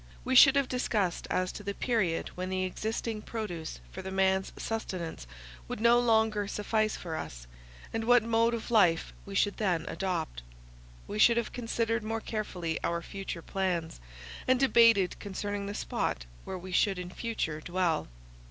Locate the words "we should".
0.25-0.55, 9.27-9.57, 11.07-11.37, 16.57-16.97